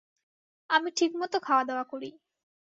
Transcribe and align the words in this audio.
আমি 0.69 0.89
ঠিকমত 0.97 1.33
খাওয়া 1.43 1.63
দাওয়া 1.63 1.85
করি। 1.91 2.09